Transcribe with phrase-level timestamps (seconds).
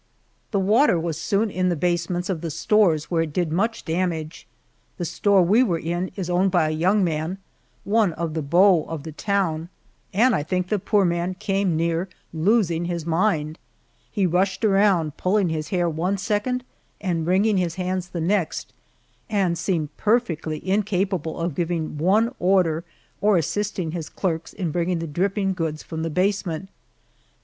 [0.49, 4.47] The water was soon in the basements of the stores, where it did much damage.
[4.97, 7.37] The store we were in is owned by a young man
[7.83, 9.69] one of the beaux of the town
[10.11, 13.59] and I think the poor man came near losing his mind.
[14.11, 16.63] He rushed around pulling his hair one second,
[16.99, 18.73] and wringing his hands the next,
[19.29, 22.83] and seemed perfectly incapable of giving one order,
[23.21, 26.69] or assisting his clerks in bringing the dripping goods from the basement.